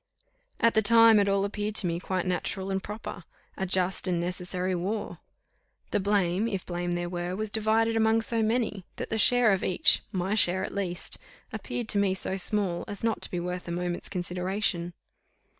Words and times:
At 0.59 0.73
the 0.73 0.81
time 0.81 1.19
it 1.19 1.27
all 1.29 1.45
appeared 1.45 1.75
to 1.75 1.85
me 1.85 1.99
quite 1.99 2.25
natural 2.25 2.71
and 2.71 2.81
proper; 2.81 3.23
a 3.55 3.67
just 3.67 4.07
and 4.07 4.19
necessary 4.19 4.73
war. 4.73 5.19
The 5.91 5.99
blame, 5.99 6.47
if 6.47 6.65
blame 6.65 6.93
there 6.93 7.07
were, 7.07 7.35
was 7.35 7.51
divided 7.51 7.95
among 7.95 8.23
so 8.23 8.41
many, 8.41 8.83
that 8.95 9.11
the 9.11 9.19
share 9.19 9.51
of 9.51 9.63
each, 9.63 10.01
my 10.11 10.33
share 10.33 10.63
at 10.65 10.73
least, 10.73 11.19
appeared 11.53 11.87
to 11.89 11.99
me 11.99 12.15
so 12.15 12.35
small, 12.35 12.83
as 12.87 13.03
not 13.03 13.21
to 13.21 13.29
be 13.29 13.39
worth 13.39 13.67
a 13.67 13.71
moment's 13.71 14.09
consideration. 14.09 14.93